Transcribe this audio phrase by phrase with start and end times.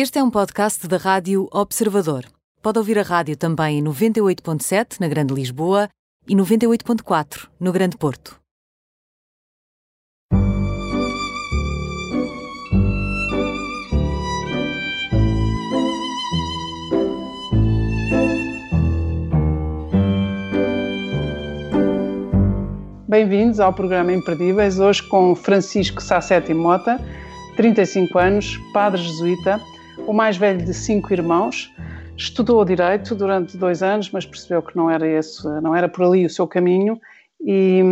[0.00, 2.24] Este é um podcast da Rádio Observador.
[2.62, 5.88] Pode ouvir a rádio também em 98.7 na Grande Lisboa
[6.28, 8.38] e 98.4 no Grande Porto.
[23.08, 27.04] Bem-vindos ao programa Imperdíveis, hoje com Francisco Sassetti Mota,
[27.56, 29.60] 35 anos, padre jesuíta,
[30.08, 31.70] o mais velho de cinco irmãos.
[32.16, 36.24] Estudou Direito durante dois anos, mas percebeu que não era, esse, não era por ali
[36.24, 36.98] o seu caminho
[37.40, 37.82] e,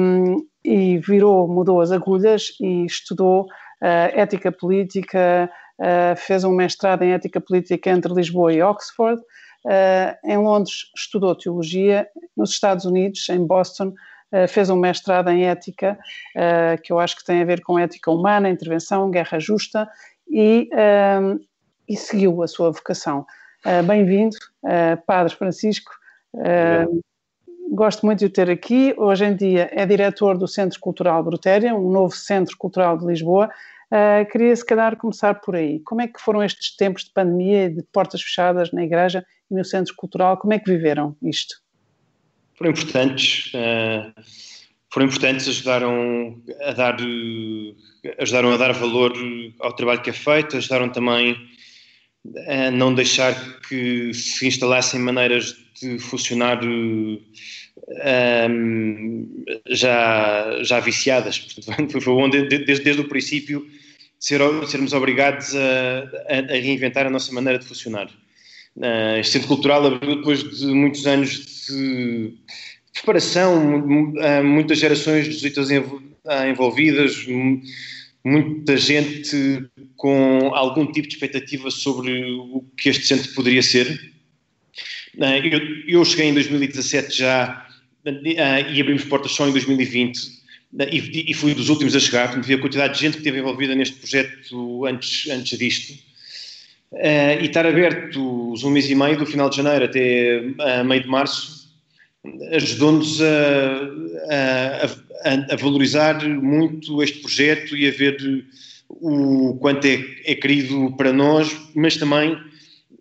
[0.65, 3.47] e virou, mudou as agulhas e estudou uh,
[4.15, 9.21] Ética Política, uh, fez um mestrado em Ética Política entre Lisboa e Oxford.
[9.65, 13.93] Uh, em Londres estudou Teologia, nos Estados Unidos, em Boston,
[14.33, 15.97] eh, fez um mestrado em ética,
[16.35, 19.89] uh, que eu acho que tem a ver com ética humana, intervenção, guerra justa,
[20.29, 21.39] e, uh,
[21.89, 23.27] e seguiu a sua vocação.
[23.87, 24.37] Bem-vindo,
[25.07, 25.91] Padre Francisco.
[27.71, 28.95] Gosto muito de o ter aqui.
[28.97, 33.51] Hoje em dia é diretor do Centro Cultural Brutéria, um novo Centro Cultural de Lisboa.
[34.31, 35.81] queria, se calhar, começar por aí.
[35.81, 39.55] Como é que foram estes tempos de pandemia e de portas fechadas na igreja e
[39.55, 40.37] no Centro Cultural?
[40.37, 41.57] Como é que viveram isto?
[42.57, 43.53] foram importantes.
[43.55, 44.13] Uh,
[44.91, 46.97] foram importantes, ajudaram a dar
[48.19, 49.13] ajudaram a dar valor
[49.61, 51.37] ao trabalho que é feito, ajudaram também
[52.47, 53.35] a não deixar
[53.69, 57.21] que se instalassem maneiras de funcionar um,
[59.69, 61.39] já, já viciadas.
[61.39, 63.67] Portanto, foi onde, desde, desde o princípio,
[64.19, 68.09] ser, sermos obrigados a, a, reinventar a nossa maneira de funcionar.
[68.77, 72.35] Uh, este centro cultural abriu depois de muitos anos de
[72.93, 73.85] preparação,
[74.45, 77.27] muitas gerações de jesuítas envolvidas,
[78.27, 84.13] muita gente com algum tipo de expectativa sobre o que este centro poderia ser.
[85.21, 85.39] Ah,
[85.87, 87.65] eu, cheguei em 2017 já
[88.05, 90.19] ah, e abrimos portas só em 2020
[90.91, 93.95] e, fui dos últimos a chegar, vi a quantidade de gente que esteve envolvida neste
[93.95, 95.95] projeto antes, antes disto.
[97.41, 101.56] E estar aberto um mês e meio, do final de janeiro até meio de março,
[102.53, 103.83] ajudou-nos a,
[104.31, 108.45] a, a, valorizar muito este projeto e a ver
[108.89, 112.39] o quanto é, é querido para nós, mas também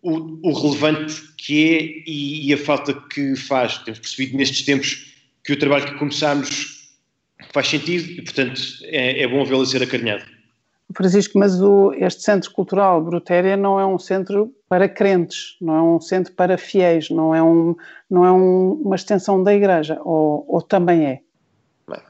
[0.02, 3.78] o, o relevante que é e, e, a falta que faz.
[3.80, 6.90] Temos percebido nestes tempos que o trabalho que começámos
[7.54, 10.35] faz sentido e, portanto, é, é bom vê-lo ser acarinhado.
[10.94, 15.82] Francisco, mas o, este Centro Cultural Brutéria não é um centro para crentes, não é
[15.82, 17.76] um centro para fiéis, não é, um,
[18.10, 21.20] não é um, uma extensão da Igreja, ou, ou também é?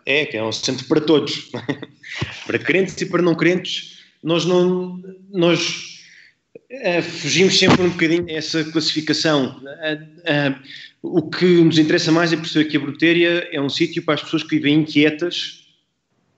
[0.05, 1.51] É, que é um centro para todos,
[2.45, 4.03] para crentes e para não crentes.
[4.23, 6.01] Nós não, nós
[6.69, 9.61] é, fugimos sempre um bocadinho essa classificação.
[9.81, 10.55] É, é,
[11.01, 14.23] o que nos interessa mais é perceber que a Brutéria é um sítio para as
[14.23, 15.65] pessoas que vivem inquietas,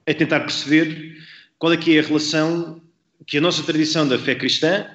[0.06, 1.17] a tentar perceber
[1.60, 2.82] qual é que é a relação
[3.26, 4.86] que a nossa tradição da fé cristã,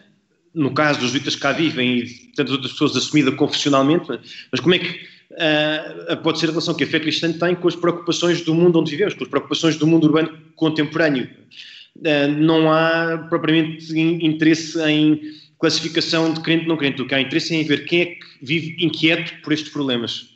[0.55, 4.07] no caso dos juítas que cá vivem e tantas outras pessoas assumida confessionalmente,
[4.51, 5.01] mas como é que
[5.33, 8.79] uh, pode ser a relação que a fé cristã tem com as preocupações do mundo
[8.79, 11.29] onde vivemos, com as preocupações do mundo urbano contemporâneo?
[11.97, 15.21] Uh, não há propriamente interesse em
[15.59, 18.27] classificação de crente não crente, o que há interesse é em ver quem é que
[18.41, 20.32] vive inquieto por estes problemas.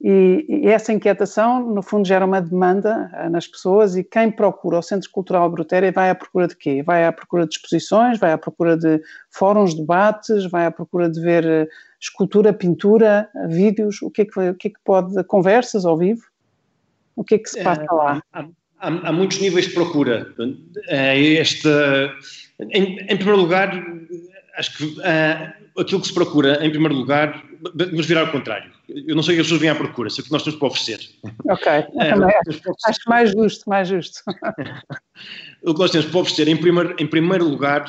[0.00, 4.78] E, e, essa inquietação, no fundo, gera uma demanda uh, nas pessoas e quem procura
[4.78, 6.82] o Centro Cultural Brutéria vai à procura de quê?
[6.84, 9.00] Vai à procura de exposições, vai à procura de
[9.30, 11.68] fóruns, debates, vai à procura de ver uh,
[12.00, 15.98] escultura, pintura, uh, vídeos, o que, é que, o que é que pode, conversas ao
[15.98, 16.22] vivo?
[17.16, 18.22] O que é que se passa é, lá?
[18.32, 18.42] Há,
[18.78, 20.32] há, há, muitos níveis de procura.
[20.88, 22.14] Esta,
[22.70, 23.72] em, em primeiro lugar,
[24.58, 24.96] acho que
[25.78, 27.42] aquilo que se procura, em primeiro lugar,
[27.74, 30.22] vamos virar ao contrário eu não sei o que as pessoas vêm à procura, sei
[30.22, 31.00] o que nós temos para oferecer.
[31.44, 31.84] Ok, é,
[32.86, 34.20] acho mais justo, mais justo.
[35.62, 37.84] o que nós temos para oferecer, em primeiro, em primeiro lugar,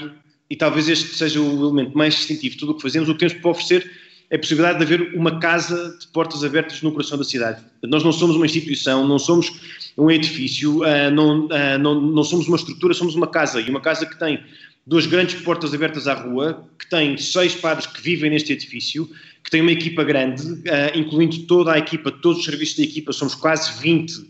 [0.50, 3.20] e talvez este seja o elemento mais distintivo de tudo o que fazemos, o que
[3.20, 3.90] temos para oferecer
[4.30, 7.64] é a possibilidade de haver uma casa de portas abertas no coração da cidade.
[7.82, 9.60] Nós não somos uma instituição, não somos
[9.98, 13.82] um edifício, uh, não, uh, não, não somos uma estrutura, somos uma casa, e uma
[13.82, 14.44] casa que tem
[14.90, 19.08] duas grandes portas abertas à rua, que tem seis padres que vivem neste edifício,
[19.44, 23.14] que tem uma equipa grande, uh, incluindo toda a equipa, todos os serviços da equipa,
[23.14, 24.26] somos quase 20, uh,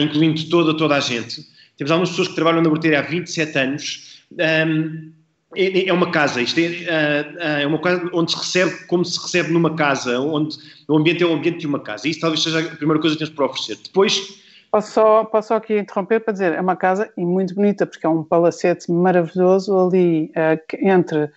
[0.00, 1.44] incluindo toda, toda a gente.
[1.76, 4.22] Temos algumas pessoas que trabalham na Borteira há 27 anos.
[4.32, 5.10] Um,
[5.56, 9.20] é, é, uma casa, isto é, uh, é, uma casa onde se recebe como se
[9.20, 10.56] recebe numa casa, onde
[10.86, 12.06] o ambiente é o ambiente de uma casa.
[12.06, 13.76] Isso talvez seja a primeira coisa que temos para oferecer.
[13.82, 14.38] Depois
[14.70, 18.08] Posso só, posso só aqui interromper para dizer, é uma casa muito bonita, porque é
[18.08, 21.30] um palacete maravilhoso ali uh, entre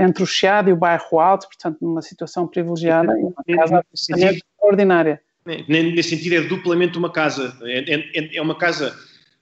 [0.00, 5.20] entre o Chiado e o bairro Alto, portanto, numa situação privilegiada, e uma casa extraordinária.
[5.46, 7.56] Nesse sentido, é duplamente uma casa.
[7.62, 8.96] É, é, é, uma casa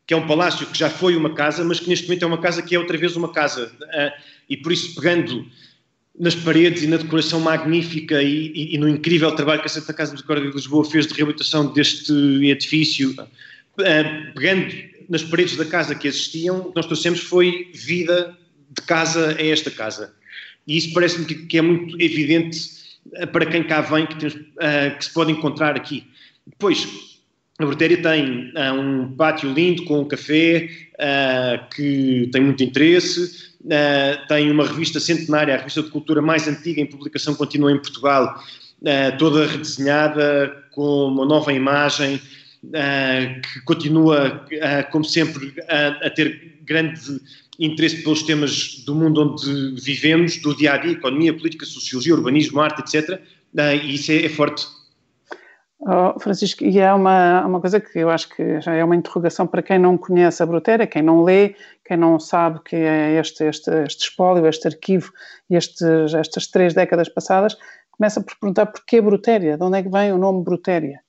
[0.06, 2.40] que é um palácio que já foi uma casa, mas que neste momento é uma
[2.40, 3.72] casa que é outra vez uma casa.
[4.48, 5.46] E por isso, pegando
[6.18, 9.92] nas paredes e na decoração magnífica e, e, e, no incrível trabalho que a Santa
[9.92, 12.12] Casa Misericórdia de Lisboa fez de reabilitação deste
[12.44, 14.72] edifício, uh, pegando
[15.08, 18.36] nas paredes da casa que existiam, o que nós trouxemos foi vida
[18.74, 20.12] de casa a esta casa.
[20.66, 22.58] E isso parece-me que, que, é muito evidente
[23.22, 26.04] uh, para quem cá vem, que, temos, uh, que, se pode encontrar aqui.
[26.46, 26.88] Depois,
[27.58, 30.69] a Brutéria tem um pátio lindo com um café
[31.74, 36.80] que tem muito interesse, uh, tem uma revista centenária, a revista de cultura mais antiga
[36.80, 38.42] em publicação continua em Portugal,
[38.80, 42.16] uh, toda redesenhada, com uma nova imagem,
[42.64, 44.46] uh, que continua,
[44.90, 47.20] como sempre, a, ter grande
[47.58, 52.60] interesse pelos temas do mundo onde vivemos, do dia a dia, economia, política, sociologia, urbanismo,
[52.60, 53.20] arte, etc.
[53.82, 54.66] e isso é, é forte.
[55.78, 59.46] Oh, Francisco, e é uma, uma coisa que eu acho que já é uma interrogação
[59.46, 63.44] para quem não conhece a Brutéria, quem não lê, quem não sabe que é este,
[63.44, 65.12] este, este espólio, este arquivo,
[65.50, 67.56] estes, estas três décadas passadas,
[67.90, 71.00] começa por perguntar porquê Brutéria, de onde é que vem o nome Brutéria?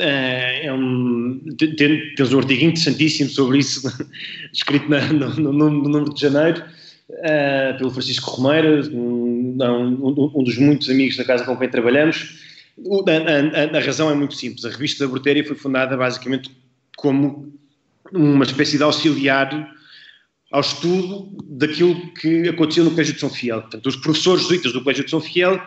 [0.00, 3.82] É, é um, um artigo interessantíssimo sobre isso,
[4.52, 6.64] escrito no, no, no, número de janeiro,
[7.10, 12.51] uh, pelo Francisco Romeira, um, um, um, dos muitos amigos da casa com quem trabalhamos,
[12.78, 14.64] a, a, a, razão é muito simples.
[14.64, 16.50] A revista da Brutéria foi fundada basicamente
[16.96, 17.52] como
[18.12, 19.72] uma espécie de auxiliar
[20.50, 23.62] ao estudo daquilo que aconteceu no Colégio de São Fiel.
[23.62, 25.60] Portanto, os professores jesuítas do Colégio de São Fiel,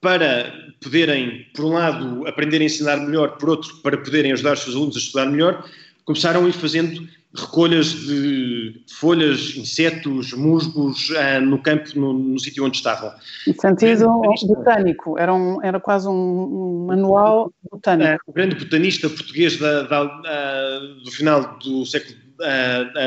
[0.00, 0.52] para
[0.82, 4.74] poderem, por um lado, aprender a ensinar melhor, por outro, para poderem ajudar os seus
[4.74, 5.68] alunos a estudar melhor,
[6.04, 12.64] começaram a ir fazendo recolhas de folhas, insetos, musgos uh, no campo, no, no sítio
[12.64, 13.12] onde estavam.
[13.46, 14.06] Em sentido
[14.48, 18.22] botânico, era, um, era quase um, manual botânico.
[18.26, 22.18] O grande botanista português da, da, uh, do final do século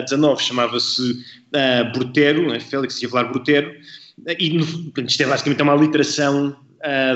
[0.07, 1.25] XIX chamava-se
[1.93, 3.73] Brutero, né, Félix Avelar Brutero,
[4.39, 4.63] e no,
[5.05, 6.55] isto é basicamente uma literação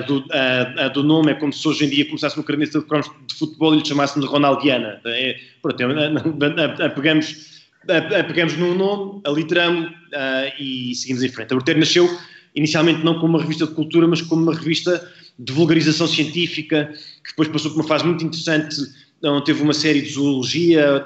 [0.08, 3.12] do, uh, do, nome, é como se hoje em dia começasse uma caderneta de cromos
[3.28, 5.02] de futebol e lhe chamássemos de Ronaldiana.
[5.06, 7.68] É, pronto, é, pegamos,
[8.28, 9.92] pegamos num nome, aliteramos
[10.60, 11.52] e seguimos em frente.
[11.52, 12.10] A Bruteiro nasceu
[12.56, 15.06] inicialmente não como uma revista de cultura, mas como uma revista
[15.38, 16.92] de vulgarização científica,
[17.24, 18.76] que depois passou por uma fase muito interessante
[19.22, 21.04] não, teve uma série de zoologia,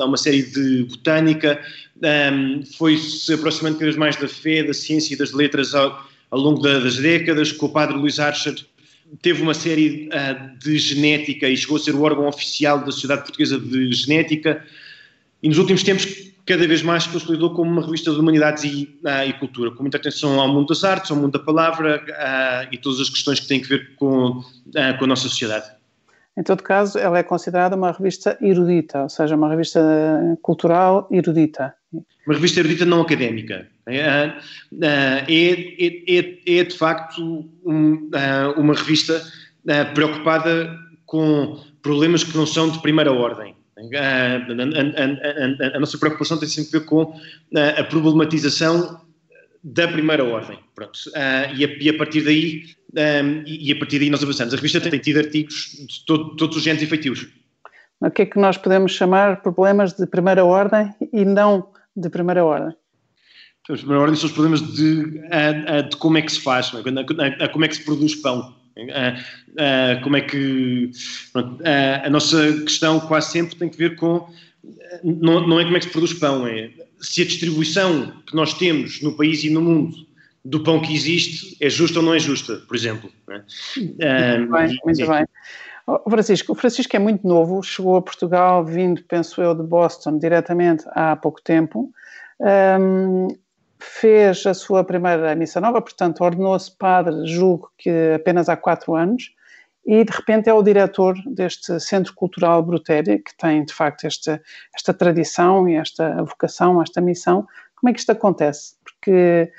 [0.00, 1.60] uma série de botânica,
[2.76, 5.72] foi-se aproximando cada vez mais da fé, da ciência e das letras
[6.30, 8.54] ao longo das décadas, com o padre Luís Archer
[9.20, 13.22] teve uma série uh, de genética e chegou a ser o órgão oficial da Sociedade
[13.22, 14.64] Portuguesa de Genética
[15.42, 19.28] e nos últimos tempos cada vez mais consolidou como uma revista de humanidades e, uh,
[19.28, 22.78] e, cultura, com muita atenção ao mundo das artes, ao mundo da palavra uh, e
[22.78, 24.42] todas as questões que têm a ver com,
[24.98, 25.79] com a nossa sociedade.
[26.40, 29.78] Em todo caso, ela é considerada uma revista erudita, ou seja, uma revista
[30.40, 31.74] cultural erudita.
[31.92, 33.68] Uma revista erudita não académica.
[33.86, 34.32] É,
[34.80, 38.10] é, é, é, é de facto um,
[38.56, 39.22] uma revista
[39.92, 43.54] preocupada com problemas que não são de primeira ordem.
[43.76, 47.20] A, a, a, a, nossa preocupação tem sempre a ver com
[47.78, 48.98] a problematização
[49.62, 50.58] da primeira ordem.
[50.74, 50.98] Pronto.
[51.54, 54.52] e, e, a, partir daí, e a partir daí nós avançamos.
[54.52, 57.28] A revista tem tido artigos de todo, todos os géneros e feitios.
[58.00, 62.44] O que é que nós podemos chamar problemas de primeira ordem e não de primeira
[62.44, 62.74] ordem?
[63.68, 67.48] Os de primeira ordem são os problemas de, de como é que se faz, é?
[67.48, 68.56] como é que se produz pão.
[70.02, 70.90] como é que.
[71.32, 71.62] Pronto,
[72.04, 74.28] a nossa questão quase sempre tem que ver com.
[75.04, 76.70] Não, não é como é que se produz pão, é
[77.00, 80.09] se a distribuição que nós temos no país e no mundo
[80.44, 83.10] do pão que existe é justa ou não é justa, por exemplo.
[83.28, 84.38] É?
[84.38, 85.26] Muito bem, muito bem.
[85.86, 90.18] O Francisco, o Francisco é muito novo, chegou a Portugal vindo, penso eu, de Boston
[90.18, 91.90] diretamente há pouco tempo.
[92.38, 93.28] Um,
[93.78, 99.34] fez a sua primeira missa nova, portanto, ordenou-se padre, julgo que apenas há quatro anos,
[99.84, 104.40] e de repente é o diretor deste Centro Cultural Brutéria, que tem de facto esta,
[104.74, 107.46] esta tradição e esta vocação, esta missão.
[107.74, 108.74] Como é que isto acontece?
[108.84, 109.50] Porque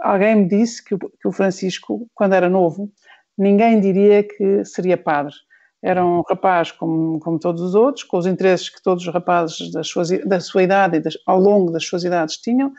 [0.00, 2.90] alguém me disse que, que o Francisco, quando era novo,
[3.36, 5.34] ninguém diria que seria padre
[5.82, 9.70] era um rapaz como, como todos os outros, com os interesses que todos os rapazes
[9.70, 12.72] das suas, da sua idade e das, ao longo das suas idades tinham,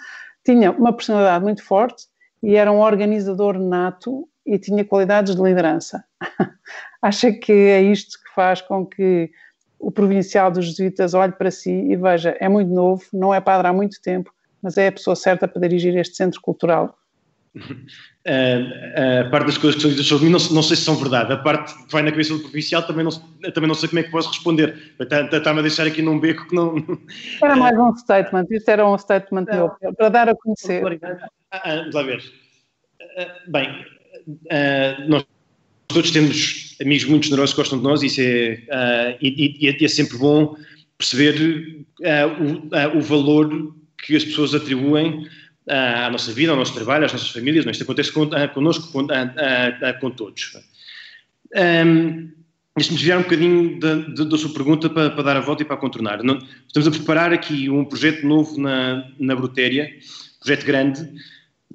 [0.43, 2.03] tinha uma personalidade muito forte
[2.43, 6.03] e era um organizador nato e tinha qualidades de liderança.
[7.01, 9.29] Acha que é isto que faz com que
[9.79, 13.67] o provincial dos jesuítas olhe para si e veja, é muito novo, não é padre
[13.67, 16.97] há muito tempo, mas é a pessoa certa para dirigir este centro cultural?
[18.27, 20.95] Uh, a parte das coisas que são ditas sobre mim não, não, sei se são
[20.97, 21.31] verdade.
[21.31, 23.11] A parte que vai na cabeça do provincial também não,
[23.53, 24.93] também não sei como é que posso responder.
[24.99, 26.75] Está-me a deixar aqui num beco que não.
[27.41, 30.81] Era mais um statement, isto era um statement meu, para dar a conhecer.
[30.81, 32.21] Vamos lá ver.
[32.99, 33.85] Uh, bem,
[34.27, 35.25] uh, nós
[35.87, 39.87] todos temos amigos muito generosos que gostam de nós, isso é, e, e, e, é
[39.87, 40.57] sempre bom
[40.97, 45.27] perceber o, o valor que as pessoas atribuem
[45.67, 47.71] à nossa vida, ao nosso trabalho, às nossas famílias, não?
[47.71, 49.07] isto acontece con, connosco, com,
[49.99, 50.57] com todos.
[51.55, 52.37] Um,
[52.77, 55.65] Deixe-me desviar um bocadinho da, da, da sua pergunta para, para, dar a volta e
[55.65, 56.19] para contornar.
[56.67, 59.89] Estamos a preparar aqui um projeto novo na, na Brutéria,
[60.39, 61.09] projeto grande,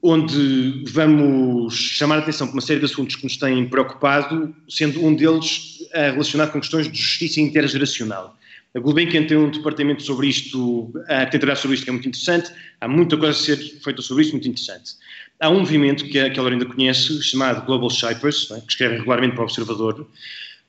[0.00, 5.04] onde vamos chamar a atenção para uma série de assuntos que nos têm preocupado, sendo
[5.04, 8.38] um deles relacionado com questões de justiça intergeracional.
[8.74, 11.92] A Gulbenkian tem um departamento sobre isto, uh, que tem trabalhado sobre isto que é
[11.92, 12.50] muito interessante.
[12.80, 14.92] Há muita coisa a ser feita sobre isto, muito interessante.
[15.38, 18.60] Há um movimento que a, que a conhece, chamado Global Shipers, é?
[18.60, 20.08] que escrevem regularmente para o Observador,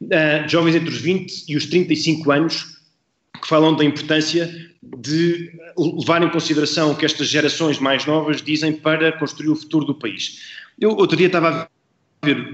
[0.01, 2.77] uh, jovens entre os 20 e os 35 anos,
[3.41, 4.53] que falam da importância
[4.97, 9.85] de levar em consideração o que estas gerações mais novas dizem para construir o futuro
[9.85, 10.41] do país.
[10.79, 11.69] Eu outro dia estava a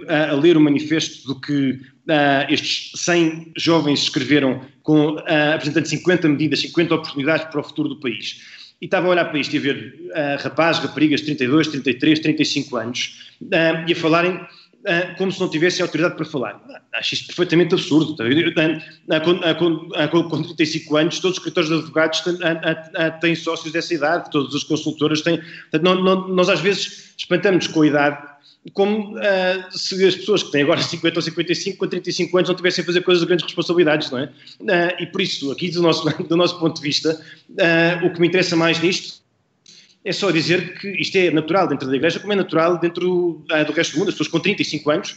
[0.07, 5.85] a, a ler o manifesto do que uh, estes 100 jovens escreveram, com, uh, apresentando
[5.85, 8.41] 50 medidas, 50 oportunidades para o futuro do país.
[8.81, 12.19] E estava a olhar para isto e a ver uh, rapazes, raparigas de 32, 33,
[12.19, 14.39] 35 anos uh, e a falarem
[15.17, 16.61] como se não tivessem autoridade para falar.
[16.93, 18.13] Acho isto perfeitamente absurdo.
[18.13, 22.23] Uh, com, uh, com, com 35 anos, todos os escritores de advogados
[23.21, 25.41] têm, sócios dessa idade, todas as consultoras têm.
[25.81, 28.29] Nós às vezes espantamos com a idade
[28.73, 29.15] como
[29.71, 32.85] se as pessoas que têm agora 50 ou 55, com 35 anos, não tivessem a
[32.85, 34.97] fazer coisas de grandes responsabilidades, não é?
[34.99, 37.19] E por isso, aqui do nosso, do nosso ponto de vista,
[38.03, 39.19] o que me interessa mais nisto
[40.03, 43.73] é só dizer que isto é natural dentro da igreja, como é natural dentro do
[43.73, 44.09] resto do mundo.
[44.09, 45.15] As pessoas com 35 anos,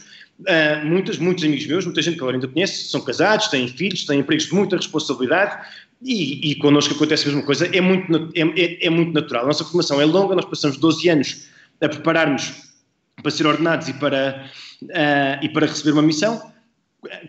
[0.83, 4.19] muitas, muitos amigos meus, muita gente que agora ainda conhece, são casados, têm filhos, têm
[4.19, 5.65] empregos de muita responsabilidade
[6.01, 7.65] e, e connosco acontece a mesma coisa.
[7.73, 9.45] É muito, é, é, é muito natural.
[9.45, 11.47] A nossa formação é longa, nós passamos 12 anos
[11.81, 12.73] a preparar-nos
[13.21, 14.49] para ser ordenados e para,
[14.83, 16.52] uh, e para receber uma missão.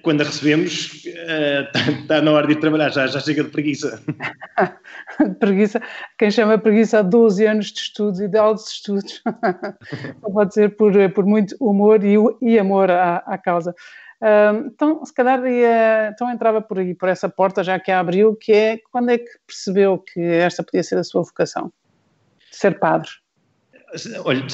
[0.03, 3.51] Quando a recebemos, está uh, tá na hora de ir trabalhar, já, já chega de
[3.51, 4.03] preguiça.
[5.41, 5.81] preguiça,
[6.19, 9.23] quem chama preguiça há 12 anos de estudos e de altos estudos,
[10.33, 13.75] pode ser por, por muito humor e, e amor à, à causa.
[14.21, 18.01] Uh, então, se calhar ia, então entrava por aí, por essa porta já que a
[18.01, 21.73] abriu, que é quando é que percebeu que esta podia ser a sua vocação?
[22.51, 23.11] Ser padre.
[24.25, 24.47] Olha,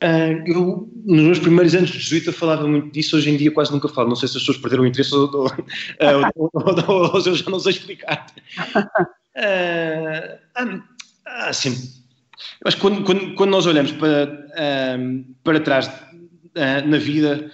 [0.00, 3.72] eh, eu nos meus primeiros anos de jesuíta falava muito disso, hoje em dia quase
[3.72, 4.08] nunca falo.
[4.08, 5.50] Não sei se as pessoas perderam o interesse ou, ou,
[6.34, 8.26] ou, ou, ou eu já não sei explicar.
[9.36, 10.38] Uh,
[11.24, 11.74] ah, sim.
[12.64, 17.50] Mas quando, quando, quando, nós olhamos para, uh, para trás uh, na vida,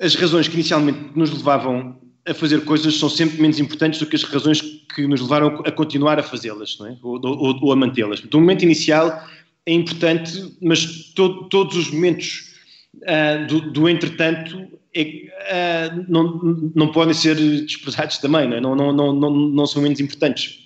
[0.00, 4.16] as razões que inicialmente nos levavam a fazer coisas são sempre menos importantes do que
[4.16, 4.60] as razões
[4.94, 6.96] que nos levaram a continuar a fazê-las, é?
[7.02, 8.20] ou, ou, ou, a mantê-las.
[8.20, 9.26] Do momento inicial
[9.68, 12.54] é importante, mas to, todos os momentos
[13.02, 16.40] uh, do, do, entretanto é, uh, não,
[16.74, 18.60] não podem ser desprezados também, não, é?
[18.60, 20.58] não, não, não, não, não, são menos importantes.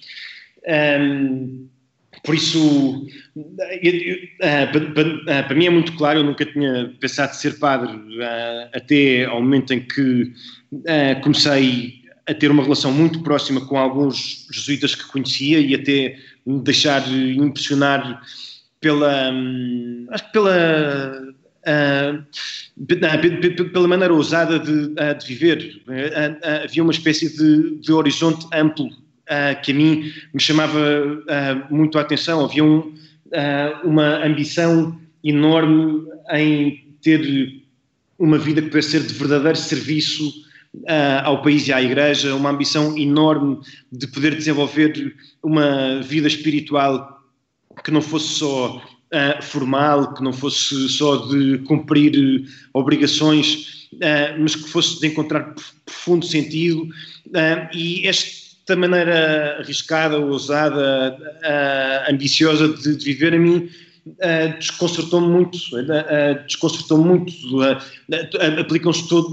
[1.01, 1.69] Um,
[2.23, 3.05] por isso,
[4.39, 7.91] para, para, mim é muito claro, eu nunca tinha pensado ser padre
[8.73, 10.33] até ao momento em que
[11.25, 11.95] comecei
[12.29, 16.17] a ter uma relação muito próxima com alguns jesuítas que conhecia e até
[16.47, 18.23] me deixar impressionar
[18.83, 21.23] pela, hum, acho que pela,
[21.63, 22.23] uh,
[23.73, 25.83] pela maneira ousada de, uh, de viver.
[25.87, 28.91] Uh, havia uma espécie de, de horizonte amplo
[29.65, 30.79] que a mim me chamava
[31.71, 32.45] muito a atenção.
[32.45, 32.93] Havia um,
[33.83, 37.63] uma ambição enorme em ter
[38.19, 40.31] uma vida que pudesse ser de verdadeiro serviço
[41.25, 43.59] ao país e à igreja, uma ambição enorme
[43.91, 47.22] de poder desenvolver uma vida espiritual
[47.85, 54.41] que não fosse só uh, formal, que não fosse só de cumprir uh, obrigações, uh,
[54.41, 56.89] mas que fosse de encontrar profundo sentido.
[57.75, 61.17] e esta maneira arriscada, ousada,
[62.09, 63.69] ambiciosa de, de, viver a mim
[64.05, 69.33] Uh, desconcertou-me muito, uh, desconcertou muito, uh, aplicam-se todo,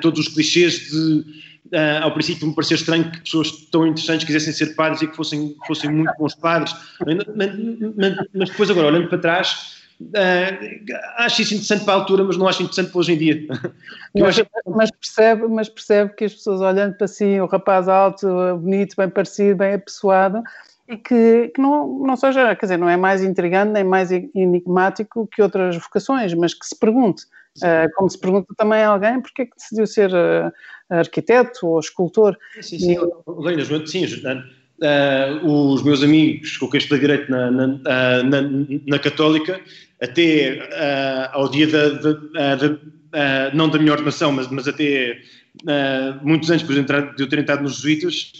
[0.00, 1.24] todos os clichês de
[1.72, 5.14] Uh, ao princípio me pareceu estranho que pessoas tão interessantes quisessem ser padres e que
[5.14, 6.74] fossem, fossem muito bons padres,
[7.06, 7.54] mas,
[7.96, 12.36] mas, mas depois agora, olhando para trás, uh, acho isso interessante para a altura, mas
[12.36, 13.46] não acho interessante para hoje em dia.
[14.12, 14.46] Mas, acho...
[14.66, 19.08] mas, percebe, mas percebe que as pessoas olhando para si, o rapaz alto, bonito, bem
[19.08, 20.42] parecido, bem apessoado,
[20.88, 25.28] e que, que, não, não seja, quer dizer, não é mais intrigante nem mais enigmático
[25.28, 27.22] que outras vocações, mas que se pergunte,
[27.58, 30.52] uh, como se pergunta também a alguém porque é que decidiu ser uh,
[30.88, 32.36] arquiteto ou escultor.
[32.60, 34.16] Sim, sim, e, sim, sim
[34.80, 37.66] uh, os meus amigos com quem estudei Direito na, na,
[38.22, 38.42] na,
[38.86, 39.60] na Católica,
[40.00, 40.68] até
[41.32, 45.18] ao dia da, da, da não da minha ordenação, mas, mas até
[46.22, 48.32] muitos anos depois de eu ter entrado nos Jesuítas,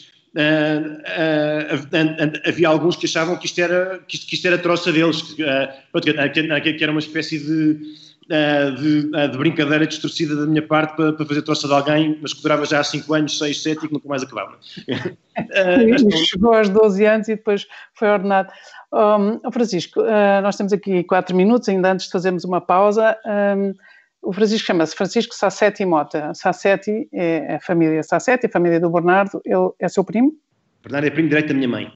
[2.47, 5.35] havia alguns que achavam que isto era, que isto, que isto era troça deles, que,
[5.35, 7.81] que, era uma espécie de,
[8.31, 12.41] de, de, brincadeira distorcida da minha parte para, para, fazer troça de alguém, mas que
[12.43, 14.57] durava já há 5 anos, 6, 7 e que nunca mais acabava.
[16.27, 18.53] Chegou aos 12 anos e depois foi ordenado.
[18.93, 23.17] Um, Francisco, uh, nós temos aqui 4 minutos, ainda antes de fazermos uma pausa.
[23.27, 23.75] Um,
[24.23, 26.33] o Francisco chama-se Francisco Sassetti Mota.
[26.35, 29.41] Sassetti é a família Sassetti, a família do Bernardo.
[29.45, 30.33] Ele é seu primo?
[30.83, 31.93] Bernardo é primo direito da minha mãe.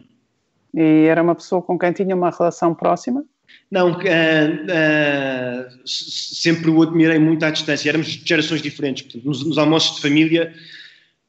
[0.74, 3.24] E era uma pessoa com quem tinha uma relação próxima?
[3.70, 7.88] Não, uh, uh, sempre o admirei muito à distância.
[7.88, 9.02] Éramos de gerações diferentes.
[9.02, 10.54] Portanto, nos, nos, almoços de família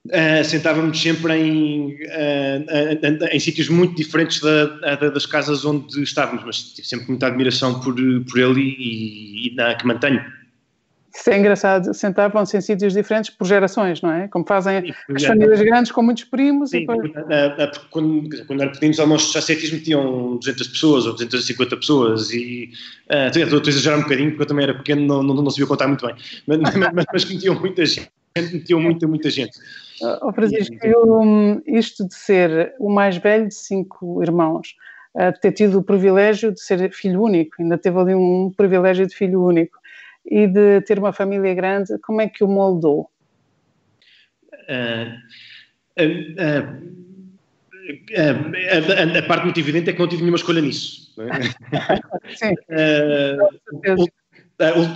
[0.07, 1.97] uh, sentávamos sempre em,
[3.31, 4.65] em sítios muito diferentes da,
[4.95, 9.55] da, das casas onde estávamos, mas sempre muita admiração por, por ele e, e, e
[9.55, 10.23] na, que mantenho.
[11.15, 14.27] Isso é engraçado, sentavam-se em sítios diferentes por gerações, não é?
[14.27, 16.71] Como fazem as famílias grandes com muitos primos.
[16.71, 17.11] Sim, depois...
[17.89, 22.69] quando, quando era pequeninos, de metiam 200 pessoas ou 250 pessoas e
[23.09, 25.67] uh, estou a exagerar um bocadinho porque eu também era pequeno, não, não, não sabia
[25.67, 26.59] contar muito bem, mas,
[26.93, 29.57] mas, mas metiam muita gente, metiam muita, muita gente.
[30.21, 34.75] Oh, Francisco, eu, isto de ser o mais velho de cinco irmãos,
[35.15, 39.15] uh, ter tido o privilégio de ser filho único, ainda teve ali um privilégio de
[39.15, 39.84] filho único
[40.25, 43.07] e de ter uma família grande, como é que o moldou?
[44.67, 45.13] Uh,
[45.99, 46.03] uh,
[46.41, 47.05] uh,
[49.17, 51.13] a, parte muito evidente é que não tive nenhuma escolha nisso.
[51.19, 51.27] É?
[52.35, 52.55] Sim.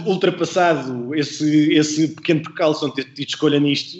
[0.05, 3.99] ultrapassado esse, esse pequeno percalço de ter tido escolha nisto,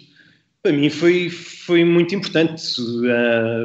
[0.63, 2.63] para mim foi, foi muito importante.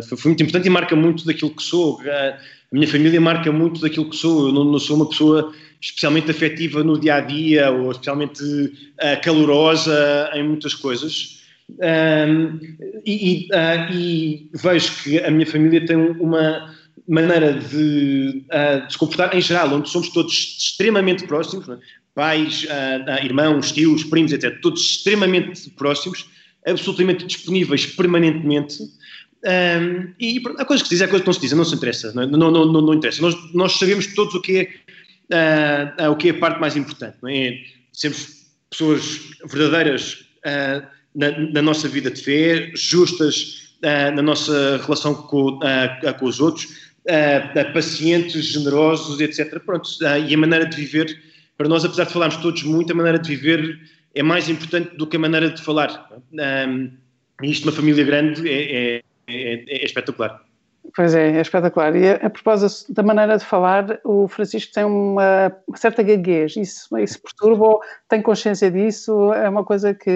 [0.06, 1.98] foi, foi, muito importante e marca muito daquilo que sou.
[2.02, 2.36] a
[2.70, 4.48] minha família marca muito daquilo que sou.
[4.48, 9.22] Eu não, não sou uma pessoa especialmente afetiva no dia a dia ou especialmente uh,
[9.22, 11.42] calorosa em muitas coisas.
[11.70, 12.60] Um,
[13.06, 16.74] e, uh, e, vejo que a minha família tem uma
[17.08, 21.78] maneira de, uh, de se comportar em geral, onde somos todos extremamente próximos, é?
[22.14, 22.64] pais,
[23.24, 26.30] irmãos, tios, primos, etc., todos extremamente próximos,
[26.64, 28.78] absolutamente disponíveis permanentemente.
[29.44, 31.74] Um, e há coisas que se dizem, há coisas que não se dizem, não se
[31.74, 32.26] interessa, é?
[32.26, 33.20] não, não, não, não interessa.
[33.20, 34.68] Nós, nós sabemos todos o que é
[35.32, 37.58] uh, uh, o que é a parte mais importante, não é?
[37.92, 43.62] Sermos pessoas verdadeiras uh, na, na, nossa vida de fé, justas
[44.14, 45.58] na nossa relação com,
[46.18, 46.90] com os outros,
[47.74, 49.60] pacientes, generosos, etc.
[49.60, 49.90] Pronto,
[50.26, 51.20] e a maneira de viver,
[51.58, 53.78] para nós, apesar de falarmos todos muito, a maneira de viver
[54.14, 56.08] é mais importante do que a maneira de falar.
[56.32, 56.90] Um,
[57.42, 58.62] isto, uma família grande, é,
[58.96, 60.43] é, é, é espetacular.
[60.94, 61.96] Pois é, é espetacular.
[61.96, 66.56] E a, a, propósito da maneira de falar, o Francisco tem uma, uma certa gaguez.
[66.56, 69.32] Isso, isso perturba ou tem consciência disso?
[69.32, 70.10] É uma coisa que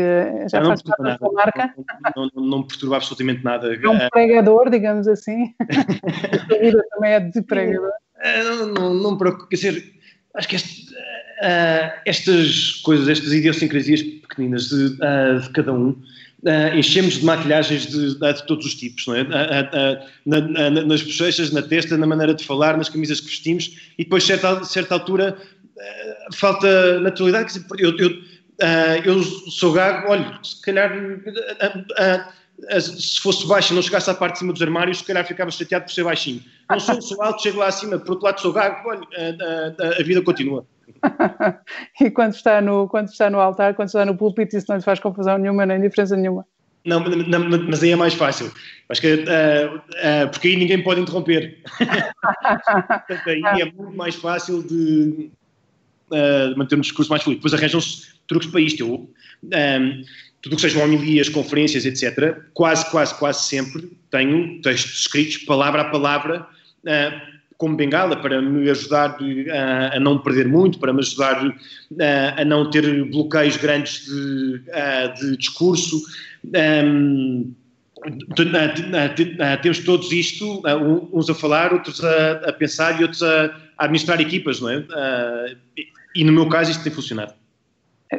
[0.50, 1.74] já não, faz parte da sua marca?
[2.14, 3.74] Não, não, não, me perturba absolutamente nada.
[3.74, 5.54] É um pregador, digamos assim.
[5.60, 7.90] a vida também é de pregador.
[8.20, 9.48] É, não, não, não me preocupo.
[9.48, 9.92] Quer dizer,
[10.34, 16.00] acho que este, uh, estas coisas, estas idiosincrasias pequeninas de, uh, de cada um,
[16.44, 19.22] Uh, enchemos de maquilhagens de, de, todos os tipos, não é?
[19.22, 23.26] Uh, uh, na, na, nas bochechas, na testa, na maneira de falar, nas camisas que
[23.26, 25.36] vestimos, e depois, certa, certa altura,
[26.34, 27.60] falta naturalidade.
[27.76, 28.10] Eu, eu,
[29.04, 30.92] eu sou gago, olha, se calhar
[32.80, 35.50] se fosse baixo e não chegasse à parte de cima dos armários, se calhar ficava
[35.50, 36.40] chateado por ser baixinho.
[36.70, 39.02] Não sou, sou alto, chego lá acima, por outro lado sou gago, olha,
[39.98, 40.64] a vida continua.
[42.00, 44.82] e quando está, no, quando está no altar, quando está no púlpito, isso não lhe
[44.82, 46.44] faz confusão nenhuma, nem diferença nenhuma.
[46.84, 47.04] Não,
[47.68, 48.50] mas aí é mais fácil.
[48.88, 51.58] Acho que, uh, uh, porque aí ninguém pode interromper.
[51.78, 55.30] Portanto, aí é muito mais fácil de
[56.10, 57.40] uh, manter um discurso mais fluido.
[57.40, 58.80] Depois arranjam-se truques para isto.
[58.80, 59.08] Eu, um,
[59.52, 60.02] ehm,
[60.40, 65.82] tudo o que sejam homilias, conferências, etc., quase, quase, quase sempre tenho textos escritos, palavra
[65.82, 66.46] a palavra,
[67.58, 69.18] como bengala para me ajudar
[69.52, 71.44] a, a não perder muito, para me ajudar
[72.00, 74.62] a, a não ter bloqueios grandes de,
[75.20, 76.00] de discurso.
[76.44, 77.52] Um,
[79.60, 80.62] temos todos isto,
[81.12, 84.84] uns a falar, outros a, a pensar e outros a, administrar equipas, não é?
[86.14, 87.34] E no meu caso isto tem funcionado.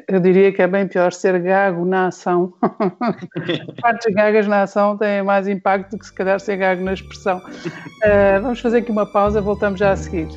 [0.07, 2.53] Eu diria que é bem pior ser gago na ação.
[3.81, 7.39] Partes gagas na ação têm mais impacto do que se calhar ser gago na expressão.
[7.39, 10.27] Uh, vamos fazer aqui uma pausa, voltamos já a seguir.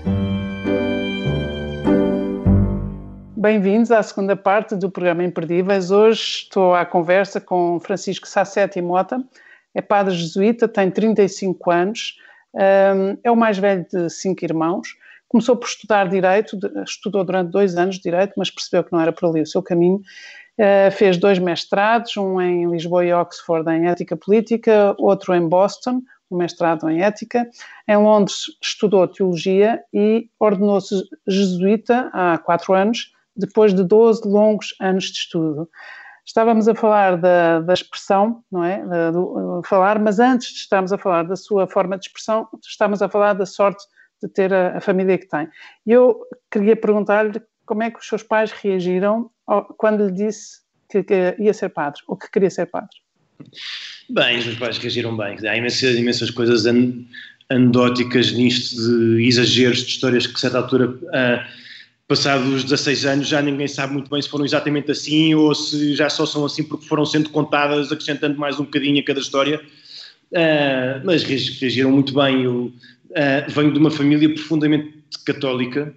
[3.36, 5.90] Bem-vindos à segunda parte do programa Imperdíveis.
[5.90, 9.22] Hoje estou à conversa com Francisco Sassetti Mota,
[9.74, 12.16] é padre jesuíta, tem 35 anos,
[12.56, 14.96] eh, é o mais velho de cinco irmãos
[15.32, 19.30] Começou por estudar Direito, estudou durante dois anos Direito, mas percebeu que não era por
[19.30, 20.02] ali o seu caminho.
[20.58, 26.02] Uh, fez dois mestrados, um em Lisboa e Oxford em Ética Política, outro em Boston,
[26.30, 27.48] um mestrado em Ética.
[27.88, 35.04] Em Londres estudou Teologia e ordenou-se jesuíta há quatro anos, depois de 12 longos anos
[35.04, 35.66] de estudo.
[36.26, 38.84] Estávamos a falar da, da expressão, não é?
[39.10, 43.08] Do, falar, mas antes de estarmos a falar da sua forma de expressão, estamos a
[43.08, 43.82] falar da sorte
[44.22, 45.48] de ter a, a família que tem.
[45.86, 50.60] E eu queria perguntar-lhe como é que os seus pais reagiram ao, quando lhe disse
[50.88, 52.90] que, que, ia ser padre, ou que queria ser padre.
[54.08, 55.36] Bem, os meus pais reagiram bem.
[55.48, 57.04] Há imensas, imensas coisas an,
[57.48, 61.62] anedóticas nisto de exageros de histórias que, a certa altura, uh,
[62.06, 65.94] passados os 16 anos, já ninguém sabe muito bem se foram exatamente assim ou se
[65.94, 69.60] já só são assim porque foram sendo contadas, acrescentando mais um bocadinho a cada história.
[70.30, 72.44] Uh, mas reagiram muito bem.
[72.44, 72.72] Eu,
[73.12, 75.94] uh, venho de uma família profundamente católica,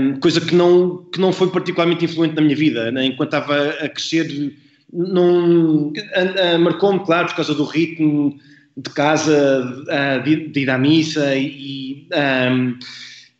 [0.00, 2.90] um, coisa que não, que não foi particularmente influente na minha vida.
[2.90, 3.06] Né?
[3.06, 4.56] Enquanto estava a crescer,
[4.92, 5.92] não,
[6.60, 8.38] marcou-me, claro, por causa do ritmo
[8.76, 9.84] de casa,
[10.24, 12.06] de, de, ir à missa e,
[12.50, 12.78] um,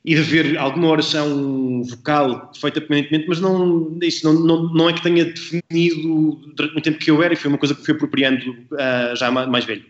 [0.05, 4.93] e de haver alguma oração vocal feita permanentemente, mas não, isso não, não, não é
[4.93, 8.51] que tenha definido durante tempo que eu era e foi uma coisa que fui apropriando
[8.51, 9.85] uh, já mais velho.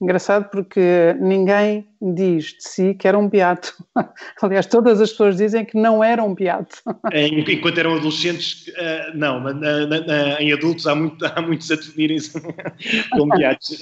[0.00, 3.72] Engraçado porque ninguém diz de si que era um beato.
[4.42, 6.76] Aliás, todas as pessoas dizem que não era um beato.
[7.14, 9.56] Enquanto eram adolescentes, eh, não, mas
[10.38, 12.38] em adultos há, muito, há muitos a definirem-se
[13.12, 13.78] como beatos.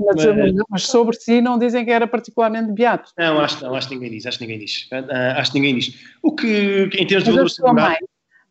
[0.00, 0.24] Mas,
[0.70, 3.12] mas, sobre si não dizem que era particularmente beato.
[3.18, 4.88] Não, acho, não, acho que ninguém diz, acho que ninguém diz.
[4.92, 5.94] Ah, acho que ninguém diz.
[6.22, 7.98] O que, em termos de valor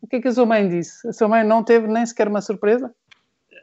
[0.00, 1.08] O que é que a sua mãe disse?
[1.08, 2.94] A sua mãe não teve nem sequer uma surpresa?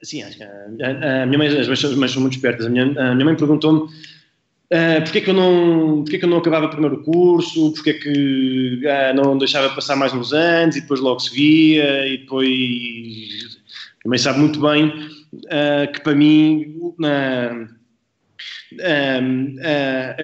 [0.04, 2.66] Sim, acho que a, a, minha mãe, as mães são muito espertas.
[2.66, 6.38] A minha, a minha mãe perguntou-me uh, porquê, que eu não, porquê que eu não
[6.38, 11.00] acabava primeiro o curso, porquê que uh, não deixava passar mais uns anos e depois
[11.00, 13.62] logo se via e depois...
[14.04, 16.76] A mãe sabe muito bem uh, que para mim...
[17.00, 17.82] Uh,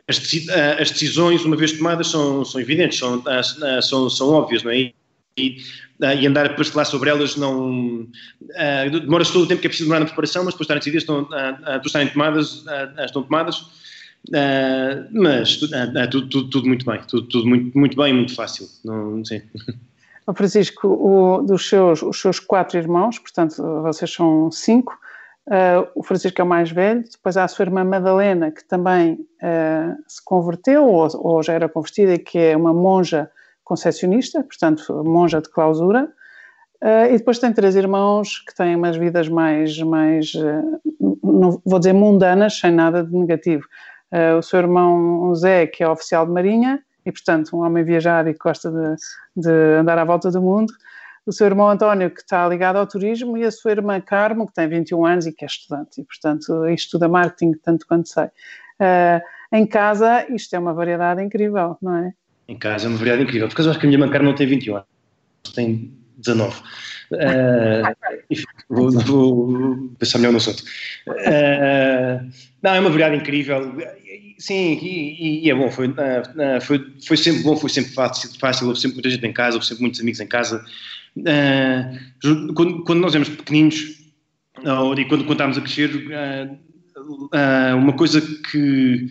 [0.07, 0.17] as,
[0.79, 3.21] as, decisões, uma vez tomadas, são, são evidentes, são,
[3.81, 4.91] são, são óbvias, não é?
[5.37, 5.57] E,
[6.01, 8.01] uh, e andar a pastelar sobre elas não.
[8.01, 11.03] Uh, demora-se todo o tempo que é preciso demorar na preparação, mas depois estarem decididas,
[11.03, 12.65] estão, uh, estarem tomadas,
[13.05, 13.69] estão tomadas.
[15.11, 15.71] mas tudo,
[16.29, 18.67] tudo, tudo, muito bem, tudo, tudo, muito, muito bem, muito fácil.
[18.83, 19.43] Não, sei.
[20.35, 24.97] Francisco, o, dos seus, os seus quatro irmãos, portanto, vocês são cinco.
[25.47, 29.13] Uh, o Francisco é o mais velho, depois há a sua irmã Madalena, que também
[29.13, 33.31] uh, se converteu, ou, ou, já era convertida, que é uma monja
[33.67, 36.05] concessionista, portanto, monja de clausura,
[36.81, 40.81] uh, e depois tem três irmãos que têm umas vidas mais, mais uh,
[41.21, 43.65] não vou dizer mundanas, sem nada de negativo.
[44.09, 48.29] Uh, o seu irmão Zé, que é oficial de marinha, e portanto um homem viajado
[48.29, 48.95] e que gosta de,
[49.35, 50.71] de andar à volta do mundo,
[51.25, 54.53] o seu irmão António, que está ligado ao turismo, e a sua irmã Carmo, que
[54.53, 58.29] tem 21 anos e que é estudante, e portanto estuda marketing tanto quanto sei.
[59.51, 62.13] em casa, isto é uma variedade incrível, não é?
[62.47, 63.47] Em casa, é uma variedade incrível.
[63.47, 64.87] Porque eu acho que a minha mãe não tem 21 anos,
[65.53, 66.59] tem 19.
[67.11, 67.95] Uh,
[68.29, 70.63] enfim, vou, vou, pensar melhor no assunto.
[71.07, 72.29] Uh,
[72.61, 73.77] não, é uma variedade incrível.
[74.37, 75.71] Sim, e, e é bom.
[75.71, 78.67] Foi, uh, foi, foi sempre bom, foi sempre fácil, fácil.
[78.67, 80.63] Houve sempre muita gente em casa, houve sempre muitos amigos em casa.
[82.55, 83.75] Quando, quando, nós éramos pequeninos,
[84.97, 85.91] e quando, estávamos a crescer,
[87.75, 89.07] uma coisa que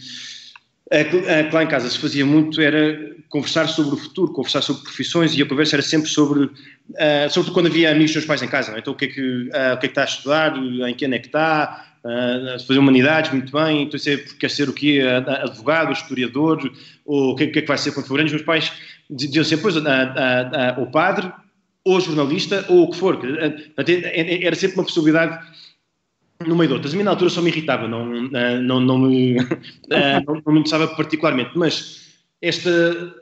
[0.90, 4.33] é que, é que lá em casa se fazia muito era conversar sobre o futuro,
[4.33, 6.53] conversar sobre profissões e a conversa era sempre sobre, uh,
[7.29, 8.72] sobretudo quando havia amigos dos meus pais em casa.
[8.72, 8.79] É?
[8.79, 11.05] Então o que, é que, uh, o que é que está a estudar, em que
[11.05, 15.03] ano é que está, uh, fazer humanidades, muito bem, então você quer ser o quê?
[15.42, 16.70] Advogado, historiador,
[17.05, 18.29] ou o que, é que vai ser quando for grande?
[18.29, 18.72] Os meus pais
[19.11, 19.77] diziam sempre, pois,
[20.77, 21.33] ou padre,
[21.85, 23.20] ou jornalista, ou o que for.
[23.77, 25.38] Era sempre uma possibilidade
[26.44, 26.92] no meio de outras.
[26.92, 29.37] A mim na altura só me irritava, não, não, não, me,
[30.27, 32.07] não, não me interessava particularmente, mas
[32.42, 33.14] esta,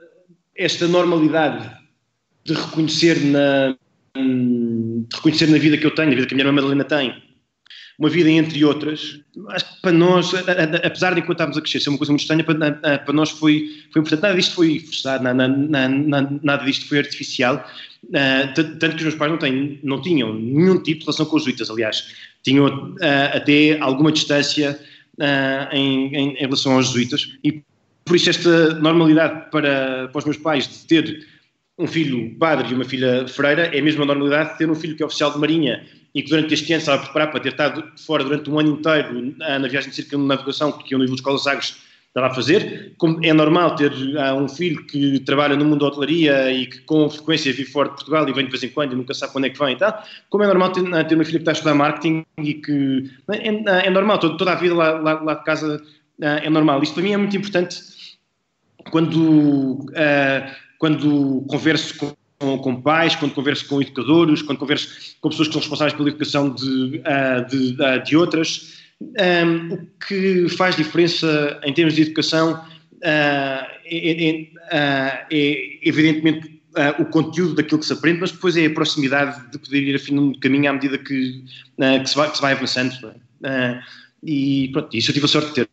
[0.56, 1.70] esta normalidade
[2.44, 3.76] de reconhecer na,
[4.16, 7.22] de reconhecer na vida que eu tenho, na vida que a minha irmã Madalena tem,
[7.98, 10.32] uma vida entre outras, acho que para nós,
[10.82, 14.00] apesar de enquanto estávamos a crescer ser uma coisa muito estranha, para, nós foi, foi
[14.00, 14.22] importante.
[14.22, 17.64] Nada disto foi forçado, nada, nada, nada disto foi artificial
[18.54, 21.42] tanto que os meus pais não, têm, não tinham nenhum tipo de relação com os
[21.42, 22.94] jesuítas, aliás, tinham
[23.32, 24.78] até alguma distância
[25.72, 27.62] em, em, em relação aos jesuítas e
[28.04, 31.26] por isso esta normalidade para, para os meus pais de ter
[31.78, 34.96] um filho padre e uma filha freira é a mesma normalidade de ter um filho
[34.96, 37.48] que é oficial de marinha e que durante este ano estava a preparar para ter
[37.50, 41.38] estado fora durante um ano inteiro na viagem de circunnavegação que o nível de escola
[41.38, 41.76] Sagres
[42.14, 42.94] estava a fazer.
[42.96, 43.92] Como é normal ter
[44.38, 47.96] um filho que trabalha no mundo da hotelaria e que com frequência vive fora de
[47.96, 49.76] Portugal e vem de vez em quando e nunca sabe quando é que vem e
[49.76, 50.02] tal.
[50.30, 53.10] Como é normal ter, ter uma filha que está a estudar marketing e que...
[53.32, 56.82] É, é normal, toda, a vida lá, lá, lá de casa uh, é normal.
[56.82, 57.80] Isto para mim é muito importante
[58.90, 59.84] quando,
[60.78, 62.14] quando converso com
[62.58, 66.50] com, pais, quando converso com educadores, quando converso com pessoas que são responsáveis pela educação
[66.50, 67.00] de,
[67.48, 68.83] de, de outras.
[69.04, 72.64] Um, o que faz diferença em termos de educação uh,
[73.04, 78.66] é, é, uh, é, evidentemente uh, o conteúdo daquilo que se aprende, mas depois é
[78.66, 81.44] a proximidade de poder ir afinando o caminho à medida que,
[81.76, 82.94] que, se, vai, que se vai avançando.
[84.22, 85.68] e pronto, isso eu tive a sorte de ter.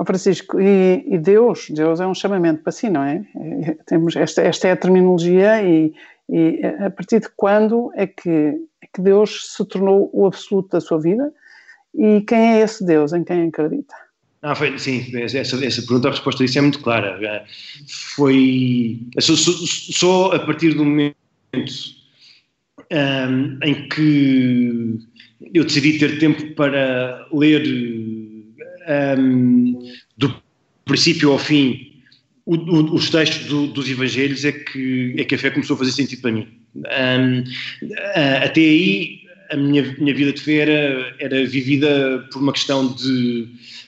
[0.00, 3.24] Oh Francisco, e, e, Deus, Deus é um chamamento para si, não é?
[3.84, 5.92] Temos esta, esta é a terminologia e,
[6.28, 8.30] e a partir de quando é que,
[8.80, 11.32] é que Deus se tornou o absoluto da sua vida?
[11.98, 13.94] E quem é esse Deus em quem acredita?
[14.40, 17.18] Ah, foi, sim, essa, essa pergunta, a resposta disso é muito clara.
[17.28, 17.44] Ah,
[17.88, 21.16] foi só, só, a partir do momento
[22.92, 24.98] um, em que
[25.52, 27.66] eu decidi ter tempo para ler
[29.18, 29.78] um,
[30.16, 30.40] do
[30.84, 31.88] princípio ao fim
[32.50, 36.22] os textos do, dos Evangelhos é que, é que a fé começou a fazer sentido
[36.22, 36.48] para mim.
[36.74, 37.44] Um,
[38.42, 43.46] até aí a minha, minha vida de fé era, era vivida por uma questão de,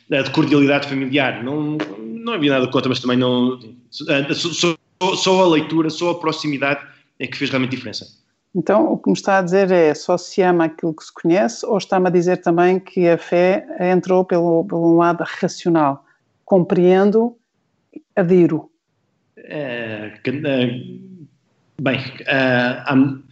[0.08, 1.42] de cordialidade familiar.
[1.44, 3.58] Não, não havia nada contra, mas também não.
[3.90, 4.76] Só,
[5.16, 6.80] só a leitura, só a proximidade
[7.18, 8.06] é que fez realmente diferença.
[8.54, 11.64] Então, o que me está a dizer é só se ama aquilo que se conhece,
[11.64, 16.04] ou está-me a dizer também que a fé entrou pelo, pelo lado racional?
[16.44, 17.36] Compreendo,
[18.16, 18.68] adiro.
[19.36, 20.18] É,
[21.80, 23.22] bem, uh,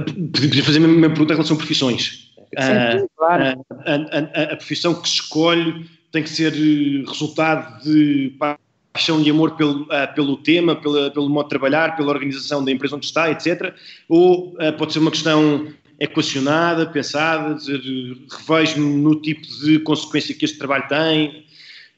[0.00, 2.32] podia fazer a mesma pergunta em relação a profissões.
[2.58, 3.64] Sim, claro.
[3.70, 9.30] a, a, a, profissão que se escolhe tem que ser eh, resultado de paixão e
[9.30, 13.06] amor pelo, uh, pelo tema, pela, pelo modo de trabalhar, pela organização da empresa onde
[13.06, 13.74] está, etc.
[14.06, 17.80] Ou pode ser uma questão equacionada, pensada, dizer,
[18.28, 21.46] revejo-me no tipo de consequência que este trabalho tem.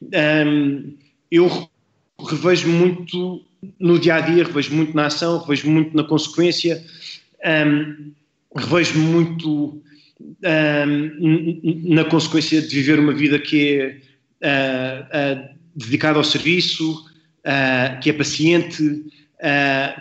[0.03, 0.95] Um,
[1.31, 1.69] eu
[2.29, 3.43] revejo muito
[3.81, 6.85] no dia a dia, revejo muito na ação, revejo muito na consequência
[7.45, 8.13] um,
[8.57, 9.83] revejo muito
[10.21, 14.01] um, na consequência de viver uma vida que é
[14.43, 19.05] uh, uh, dedicada ao serviço, uh, que é paciente,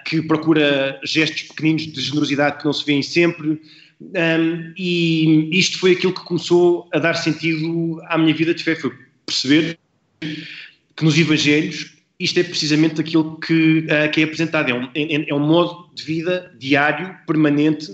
[0.06, 3.60] que procura gestos pequeninos de generosidade que não se vêem sempre.
[3.99, 8.73] Um, e isto foi aquilo que começou a dar sentido à minha vida de fé,
[8.73, 8.93] foi
[9.25, 9.77] perceber
[10.21, 11.92] que nos Evangelhos
[12.23, 14.71] isto é precisamente aquilo que, uh, que é apresentado.
[14.71, 17.91] É um, é, é um, modo de vida diário, permanente,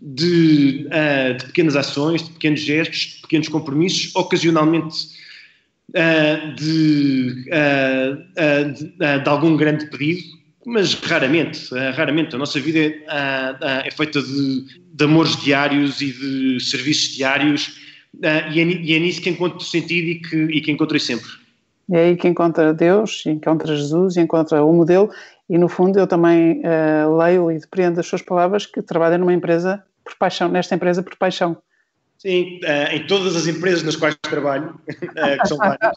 [0.00, 5.08] de, uh, de, pequenas ações, de pequenos gestos, de pequenos compromissos, ocasionalmente
[5.90, 7.44] uh, de,
[8.74, 10.22] de, de, algum grande pedido,
[10.64, 11.68] mas raramente.
[11.94, 12.34] raramente.
[12.34, 14.64] A nossa vida é, é feita de,
[15.04, 17.78] amores diários e de serviços diários,
[18.20, 21.28] e é, e, é, nisso que encontro sentido e que, e que encontrei sempre.
[21.90, 25.10] É aí que encontra Deus, encontra Jesus, encontra o modelo
[25.48, 29.32] e no fundo eu também uh, leio e depreendo das suas palavras que trabalha numa
[29.32, 31.56] empresa por paixão, nesta empresa por paixão.
[32.18, 34.92] Sim, uh, em todas as empresas nas quais trabalho, uh,
[35.40, 35.96] que são várias.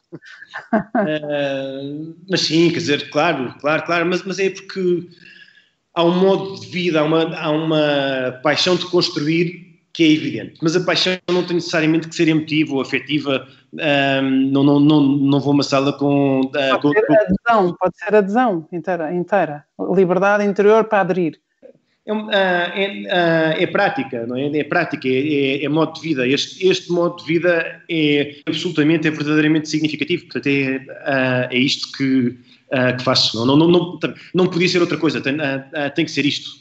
[2.30, 5.10] mas sim, quer dizer, claro, claro, claro, mas, mas é porque
[5.94, 10.54] há um modo de vida, há uma, há uma paixão de construir que é evidente.
[10.62, 13.48] Mas a paixão não tem necessariamente que ser emotiva ou afetiva.
[13.74, 16.42] Um, não, não, não, não vou uma sala com.
[16.42, 19.66] Uh, pode, com, ser adesão, pode ser adesão inteira, inteira.
[19.94, 21.40] Liberdade interior para aderir.
[22.06, 24.48] É, uh, é, uh, é, prática, não é?
[24.58, 26.28] É prática, é, é, é, modo de vida.
[26.28, 30.24] Este, este modo de vida é absolutamente, é verdadeiramente significativo.
[30.24, 32.38] Portanto, é, é isto que,
[32.98, 33.38] que faço.
[33.38, 34.00] Não, não, não, não,
[34.34, 35.38] não podia ser outra coisa, tem,
[35.96, 36.61] tem que ser isto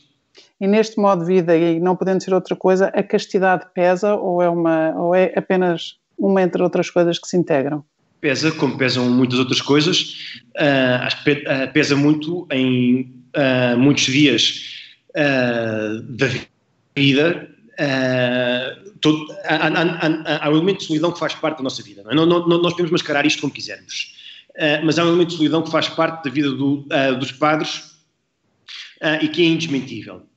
[0.61, 4.43] e neste modo de vida, e não podendo ser outra coisa, a castidade pesa ou
[4.43, 7.83] é, uma, ou é apenas uma entre outras coisas que se integram?
[8.21, 14.61] Pesa, como pesam muitas outras coisas, uh, pesa muito em uh, muitos dias
[15.17, 16.27] uh, da
[16.95, 17.49] vida.
[19.01, 22.03] Todo, há, há, há, um elemento de solidão que faz parte da nossa vida.
[22.03, 22.15] Não, é?
[22.15, 24.15] não, não, nós podemos mascarar isto como quisermos.
[24.85, 26.85] mas há um elemento de solidão que faz parte da vida do,
[27.19, 27.97] dos padres
[29.23, 30.29] e que é indesmentível.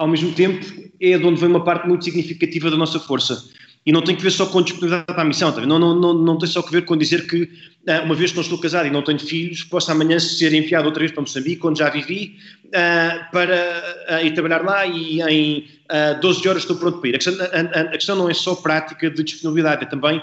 [0.00, 0.64] Ao mesmo tempo,
[0.98, 3.44] é de onde vem uma parte muito significativa da nossa força.
[3.84, 6.38] E não tem que ver só com disponibilidade para a missão, não, não, não, não
[6.38, 8.90] tem só que ver com dizer que, uh, uma vez que não estou casado e
[8.90, 13.30] não tenho filhos, posso amanhã ser enviado outra vez para Moçambique, onde já vivi, uh,
[13.30, 15.68] para uh, ir trabalhar lá e em
[16.16, 17.14] uh, 12 horas estou pronto para ir.
[17.16, 20.22] A questão, a, a questão, não é só prática de disponibilidade, é também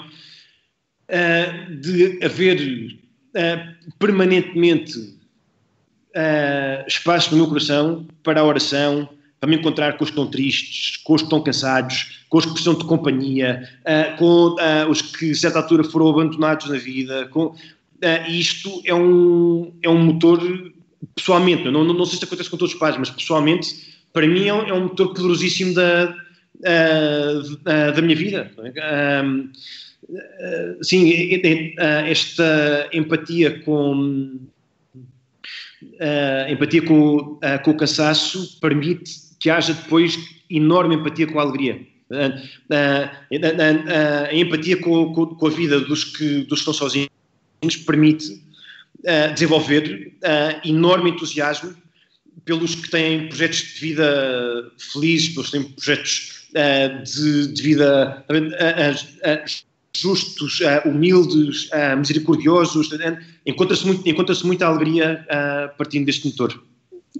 [1.79, 2.99] de haver
[3.97, 5.17] permanentemente
[6.85, 9.07] espaço no meu coração para a oração,
[9.47, 12.51] me encontrar com os que estão tristes, com os que estão cansados, com os que
[12.51, 17.27] precisam de companhia, uh, com uh, os que, a certa altura, foram abandonados na vida.
[17.27, 17.55] Com, uh,
[18.29, 20.41] isto é um, é um motor,
[21.15, 24.47] pessoalmente, não, não, não, sei se acontece com todos os pais, mas pessoalmente, para mim
[24.47, 26.05] é um, é um motor poderosíssimo da,
[27.95, 28.51] da minha vida.
[30.81, 31.41] sim,
[32.07, 34.39] esta empatia com.
[36.49, 40.17] empatia com, com o cansaço permite que haja depois
[40.49, 41.85] enorme empatia com a alegria.
[42.09, 47.09] A, a, a empatia com, com, com, a vida dos que, dos que estão sozinhos
[47.85, 48.41] permite
[49.33, 50.13] desenvolver
[50.63, 51.75] enorme entusiasmo
[52.45, 56.47] pelos que têm projetos de vida felizes, pelos que têm projetos
[57.03, 58.25] de, de, vida
[59.95, 62.89] justos, humildes, misericordiosos.
[63.45, 65.25] Encontra-se encontra muita alegria
[65.77, 66.63] partindo deste motor.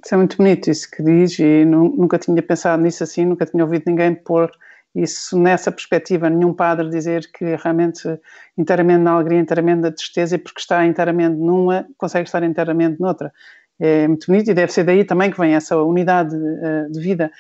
[0.04, 3.64] Isso é muito bonito, isso que diz, e nunca tinha pensado nisso assim, nunca tinha
[3.64, 4.52] ouvido ninguém pôr
[4.96, 8.20] isso nessa perspectiva, nenhum padre dizer que realmente
[8.58, 13.32] inteiramente na alegria, inteiramente na tristeza, e porque está inteiramente numa, consegue estar inteiramente noutra.
[13.80, 17.32] É muito bonito e deve ser daí também que vem essa unidade uh, de vida.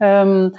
[0.00, 0.50] Um,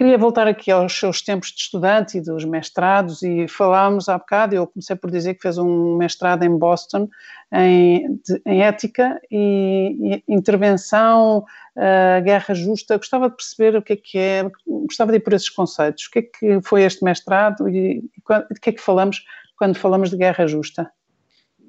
[0.00, 4.54] Queria voltar aqui aos seus tempos de estudante e dos mestrados e falámos há bocado,
[4.54, 7.06] eu comecei por dizer que fez um mestrado em Boston
[7.52, 11.44] em, de, em ética e, e intervenção,
[11.76, 12.96] uh, guerra justa.
[12.96, 16.06] Gostava de perceber o que é que é, gostava de ir por esses conceitos.
[16.06, 19.22] O que é que foi este mestrado e, e de que é que falamos
[19.58, 20.90] quando falamos de guerra justa?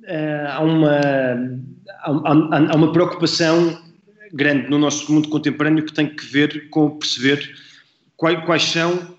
[0.06, 1.00] Uh, há, uma,
[2.00, 3.78] há, há, há uma preocupação
[4.32, 7.71] grande no nosso mundo contemporâneo que tem que ver com perceber
[8.22, 9.18] quais, quais são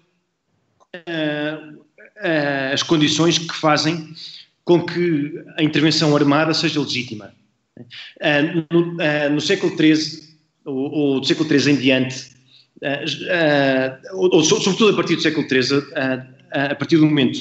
[0.95, 1.83] uh,
[2.73, 4.15] as condições que fazem
[4.65, 7.35] com que a intervenção armada seja legítima.
[7.77, 8.97] Uh, no,
[9.31, 12.31] no, século XIII, ou, ou, do século XIII em diante,
[14.13, 15.83] ou, ou, sobretudo a partir do século XIII,
[16.53, 17.41] a partir do momento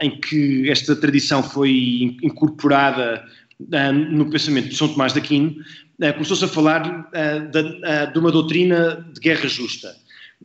[0.00, 3.24] em que esta tradição foi incorporada
[4.10, 5.56] no pensamento de São Tomás de Aquino,
[6.14, 7.10] começou-se a falar
[8.12, 9.94] de uma doutrina de guerra justa.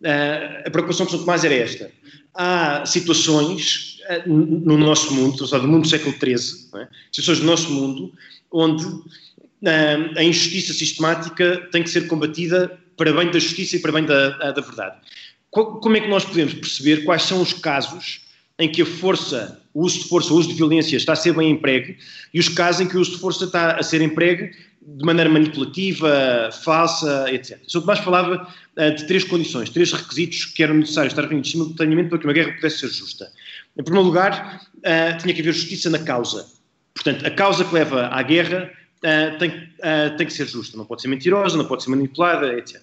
[0.01, 1.91] Uh, a preocupação de São Tomás era esta.
[2.33, 6.87] Há situações uh, no nosso mundo, ou seja, no mundo do século XIII, é?
[7.11, 8.11] situações do nosso mundo,
[8.51, 13.91] onde uh, a injustiça sistemática tem que ser combatida para bem da justiça e para
[13.91, 14.97] bem da, da verdade.
[15.49, 18.21] Como é que nós podemos perceber quais são os casos
[18.59, 21.33] em que a força, o uso de força, o uso de violência está a ser
[21.33, 21.97] bem empregue
[22.33, 24.51] e os casos em que o uso de força está a ser empregue
[24.85, 27.59] de maneira manipulativa, falsa, etc.
[27.71, 32.19] Tomás falava uh, de três condições, três requisitos que eram necessários estar reunidos simultaneamente para
[32.19, 33.31] que uma guerra pudesse ser justa.
[33.77, 36.45] Em primeiro lugar, uh, tinha que haver justiça na causa.
[36.93, 39.69] Portanto, a causa que leva à guerra uh, tem,
[40.17, 42.81] tem que ser justa, não pode ser mentirosa, não pode ser manipulada, etc.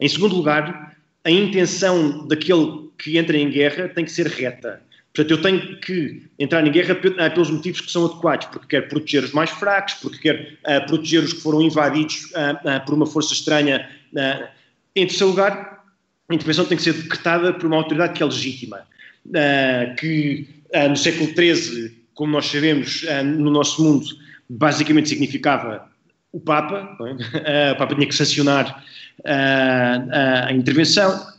[0.00, 4.82] Em segundo lugar, a intenção daquele que entra em guerra tem que ser reta.
[5.14, 9.24] Portanto, eu tenho que entrar em guerra pelos motivos que são adequados, porque quero proteger
[9.24, 13.06] os mais fracos, porque quero uh, proteger os que foram invadidos uh, uh, por uma
[13.06, 13.88] força estranha.
[14.94, 15.84] Em terceiro lugar,
[16.28, 18.86] a intervenção tem que ser decretada por uma autoridade que é legítima,
[19.98, 20.46] que
[20.88, 24.06] no século XIII, como nós sabemos, no nosso mundo,
[24.48, 25.88] basicamente significava
[26.32, 26.96] o Papa.
[27.44, 27.72] É?
[27.72, 28.82] o Papa tinha que sancionar
[29.24, 31.37] a intervenção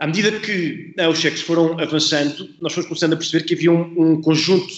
[0.00, 4.12] à medida que os cheques foram avançando, nós fomos começando a perceber que havia um,
[4.12, 4.72] um conjunto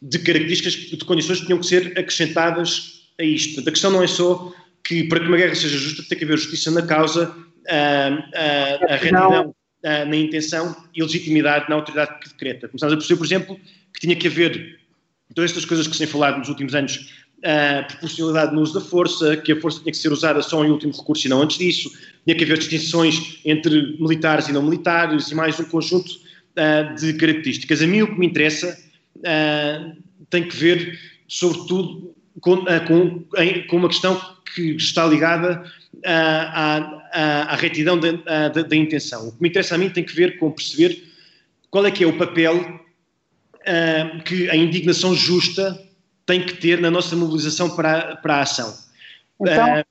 [0.00, 3.54] de características, de condições que tinham que ser acrescentadas a isto.
[3.54, 4.52] Portanto, a questão não é só
[4.84, 7.34] que para que uma guerra seja justa tem que haver justiça na causa,
[7.68, 12.68] a, a, a retidão na intenção e legitimidade na autoridade que decreta.
[12.68, 13.60] Começámos a perceber, por exemplo,
[13.92, 14.78] que tinha que haver
[15.34, 17.12] todas estas coisas que se têm falado nos últimos anos
[17.44, 20.70] a proporcionalidade no uso da força, que a força tinha que ser usada só em
[20.70, 21.90] último recurso e não antes disso,
[22.24, 27.12] tinha que haver distinções entre militares e não militares e mais um conjunto uh, de
[27.14, 27.82] características.
[27.82, 28.78] A mim o que me interessa
[29.18, 30.98] uh, tem que ver,
[31.28, 34.18] sobretudo, com, uh, com, em, com uma questão
[34.54, 35.64] que está ligada
[36.04, 36.78] à,
[37.12, 38.12] à, à, retidão da,
[38.48, 39.28] da, da, intenção.
[39.28, 41.02] O que me interessa a mim tem que ver com perceber
[41.70, 42.80] qual é que é o papel
[44.24, 45.82] que a indignação justa
[46.24, 48.72] tem que ter na nossa mobilização para, para a ação.
[49.40, 49.84] Então,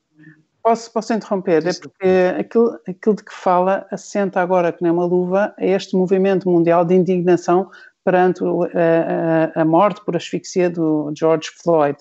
[0.64, 1.68] Posso, posso interromper?
[1.68, 5.94] É porque aquilo, aquilo de que fala assenta agora, que nem uma luva, a este
[5.94, 7.70] movimento mundial de indignação
[8.04, 11.98] perante a, a, a morte por asfixia do George Floyd.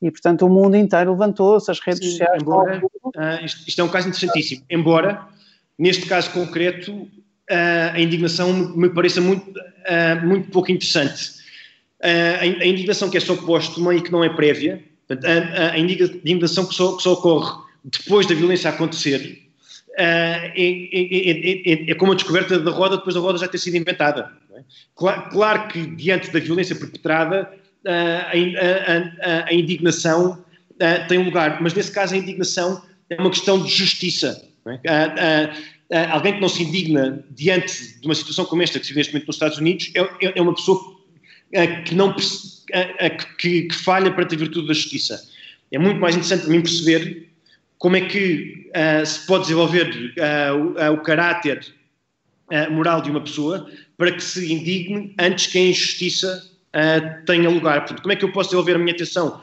[0.00, 2.42] E, portanto, o mundo inteiro levantou-se, as redes Sim, sociais.
[2.42, 4.64] Embora, uh, isto, isto, é um caso interessantíssimo.
[4.70, 5.26] Embora,
[5.76, 11.34] neste caso concreto, uh, a indignação me pareça muito, uh, muito pouco interessante.
[12.00, 16.66] A, a, indignação que é só póstuma e que não é prévia, a, a, indignação
[16.66, 19.44] que só, que só ocorre depois da violência acontecer,
[19.96, 23.76] é, é, é, é, como a descoberta da roda depois da roda já ter sido
[23.76, 24.32] inventada.
[24.96, 27.52] Claro, claro, que diante da violência perpetrada
[27.86, 30.44] a, a, a, indignação
[31.08, 34.48] tem um lugar, mas nesse caso a indignação é uma questão de justiça.
[35.90, 36.06] É?
[36.10, 39.12] alguém que não se indigna diante de uma situação como esta que se vê neste
[39.12, 40.96] momento nos Estados Unidos é, é uma pessoa
[41.84, 42.14] que, não,
[43.38, 45.22] que, que falha perante a virtude da justiça.
[45.70, 47.33] É muito mais interessante para mim perceber
[47.84, 51.60] como é que uh, se pode desenvolver uh, o, uh, o, caráter
[52.70, 53.66] moral de uma pessoa
[53.98, 56.42] para que se indigne antes que a injustiça
[57.26, 57.80] tenha lugar.
[57.80, 59.40] Portanto, como é que eu posso desenvolver a minha atenção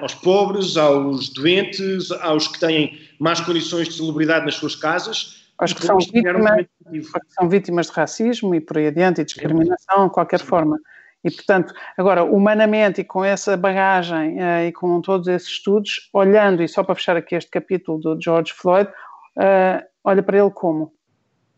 [0.00, 5.46] aos pobres, aos doentes, aos que têm más condições de celebridade nas suas casas?
[5.56, 10.08] Aos que, são vítimas, que são vítimas de racismo e por aí adiante, e discriminação,
[10.08, 10.46] de qualquer Sim.
[10.46, 10.78] forma.
[11.22, 16.62] E, portanto, agora, humanamente e com essa bagagem uh, e com todos esses estudos, olhando,
[16.62, 18.90] e só para fechar aqui este capítulo do George Floyd,
[19.36, 20.92] uh, olha para ele como?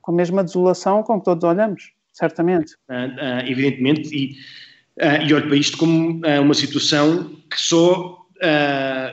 [0.01, 2.75] Com a mesma desolação com que todos olhamos, certamente.
[2.89, 4.37] Uh, evidentemente, e,
[5.27, 8.19] e olho para isto como uma situação que só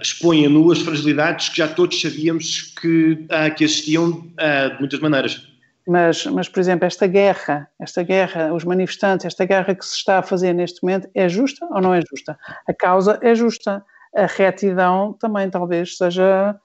[0.01, 5.47] expõe a nu as fragilidades que já todos sabíamos que, que existiam de muitas maneiras.
[5.89, 10.19] Mas, mas, por exemplo, esta guerra, esta guerra, os manifestantes, esta guerra que se está
[10.19, 12.37] a fazer neste momento, é justa ou não é justa?
[12.67, 13.83] A causa é justa.
[14.15, 16.55] A retidão também talvez seja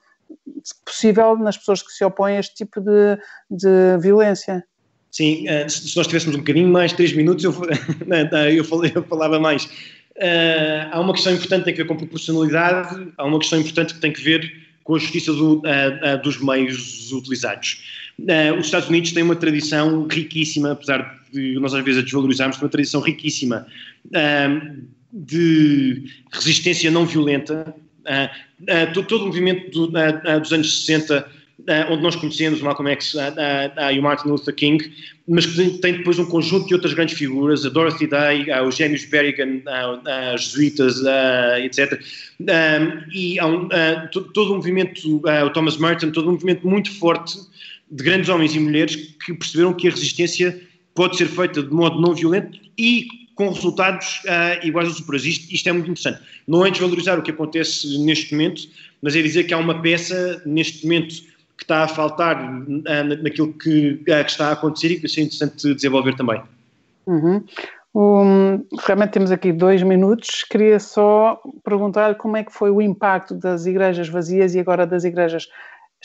[0.85, 3.17] possível nas pessoas que se opõem a este tipo de,
[3.49, 4.63] de violência.
[5.09, 7.51] Sim, eh, se nós tivéssemos um bocadinho mais, três minutos, eu,
[8.93, 9.67] eu, falava mais.
[10.17, 13.95] Eh, há uma questão importante que tem que ver com proporcionalidade, há uma questão importante
[13.95, 14.53] que tem que ver
[14.83, 15.63] com a justiça do,
[16.23, 18.04] dos meios utilizados.
[18.19, 22.57] Uh, os Estados Unidos têm uma tradição riquíssima, apesar de nós às vezes a desvalorizarmos,
[22.61, 23.67] uma tradição riquíssima
[24.05, 24.77] uh,
[25.11, 27.75] de resistência não violenta.
[28.05, 29.87] Uh, todo o movimento do,
[30.39, 31.27] dos anos 60,
[31.89, 34.93] onde nós conhecemos o Malcolm X e o Martin Luther King,
[35.27, 39.03] mas que tem depois um conjunto de outras grandes figuras, a Dorothy Day, os gêmeos
[39.05, 39.61] Berrigan,
[40.35, 41.01] os jesuítas,
[41.63, 41.99] etc.
[43.11, 43.67] e há um,
[44.33, 47.39] todo o movimento, o Thomas Merton, todo um movimento muito forte
[47.89, 50.59] de grandes homens e mulheres que perceberam que a resistência
[50.93, 55.25] pode ser feita de modo não violento e com resultados uh, iguais aos superiores.
[55.27, 56.21] Isto, isto, é muito interessante.
[56.47, 58.61] Não é desvalorizar o que acontece neste momento,
[59.01, 61.15] mas é dizer que há uma peça neste momento
[61.57, 65.23] que está a faltar uh, naquilo que, uh, que, está a acontecer e que é
[65.23, 66.41] interessante desenvolver também.
[67.05, 67.43] Uhum.
[67.93, 70.43] Um, realmente temos aqui dois minutos.
[70.43, 75.05] Queria só perguntar como é que foi o impacto das igrejas vazias e agora das
[75.05, 75.47] igrejas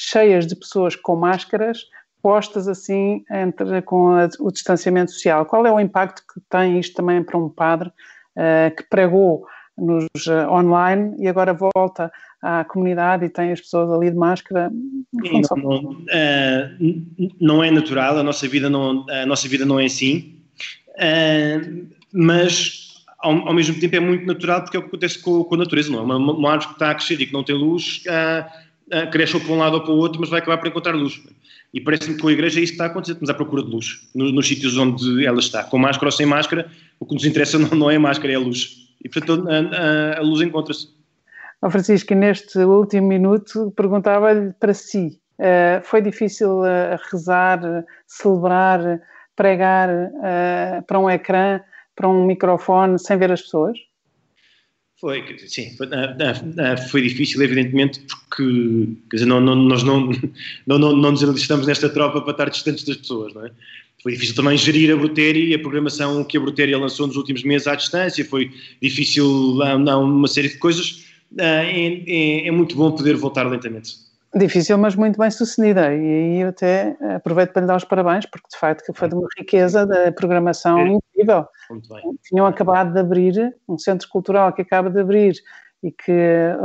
[0.01, 1.85] cheias de pessoas com máscaras,
[2.23, 5.45] postas assim entre, com a, o distanciamento social.
[5.45, 9.47] Qual é o impacto que tem isto também para um padre uh, que pregou
[9.77, 12.11] nos uh, online e agora volta
[12.43, 14.71] à comunidade e tem as pessoas ali de máscara?
[15.13, 19.85] Não, não, uh, não, é natural, a nossa vida não, a nossa vida não é
[19.85, 20.39] assim,
[22.13, 25.55] mas ao, ao, mesmo tempo é muito natural porque é o que acontece com, com
[25.55, 26.03] a natureza, não é?
[26.03, 28.03] Uma, uma árvore que está a crescer e que não tem luz,
[28.93, 30.95] uh, cresce ou para um lado ou para o outro, mas vai acabar por encontrar
[30.95, 31.21] luz.
[31.73, 34.09] E parece-me que com a igreja isso está a acontecer, estamos à procura de luz,
[34.15, 35.65] nos, nos sítios onde ela está.
[35.65, 38.37] Com máscara ou sem máscara, o que nos interessa não, não é a máscara, é
[38.37, 38.89] a luz.
[39.03, 40.89] E portanto a, a, a luz encontra-se.
[41.63, 49.01] Oh, Francisco, neste último minuto perguntava-lhe para si, uh, foi difícil uh, rezar, uh, celebrar,
[49.37, 49.89] pregar
[50.87, 51.61] para um ecrã,
[51.95, 53.79] para um microfone, sem ver as pessoas?
[55.01, 55.89] Foi, sim, foi,
[56.91, 60.11] foi, difícil, evidentemente, porque quer dizer, não, não, nós não,
[60.67, 63.51] não, não, não nos alistamos nesta tropa para estar distantes das pessoas, não é?
[64.03, 67.43] Foi difícil também gerir a Brutéria e a programação que a Brutéria lançou nos últimos
[67.45, 71.05] meses à distância, foi difícil não, uma série de coisas.
[71.39, 74.10] É, é, é muito bom poder voltar lentamente.
[74.35, 75.93] Difícil, mas muito bem sucedida.
[75.93, 79.15] E aí eu até aproveito para lhe dar os parabéns, porque de facto foi de
[79.17, 80.89] uma riqueza da programação é.
[80.89, 81.47] incrível.
[82.23, 85.35] Tinham acabado de abrir um centro cultural que acaba de abrir
[85.83, 86.13] e que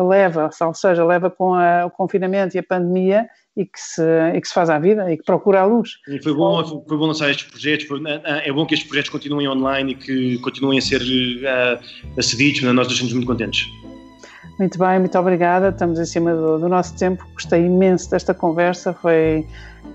[0.07, 4.03] leva, ou seja, leva com a, o confinamento e a pandemia e que, se,
[4.35, 5.91] e que se faz à vida e que procura a luz.
[6.07, 7.87] E foi bom, foi bom lançar estes projetos,
[8.23, 12.91] é bom que estes projetos continuem online e que continuem a ser uh, acedidos, nós
[12.91, 13.65] estamos muito contentes.
[14.57, 15.69] Muito bem, muito obrigada.
[15.69, 17.25] Estamos em cima do, do nosso tempo.
[17.33, 18.93] Gostei imenso desta conversa.
[18.93, 19.45] Foi,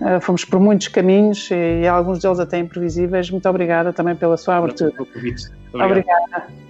[0.01, 3.31] uh, fomos por muitos caminhos e, e, alguns deles até imprevisíveis.
[3.31, 4.93] Muito obrigada também pela sua abertura.
[5.73, 6.70] Obrigada.